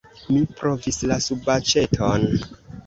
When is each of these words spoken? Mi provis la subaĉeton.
Mi 0.29 0.39
provis 0.61 0.99
la 1.13 1.21
subaĉeton. 1.29 2.29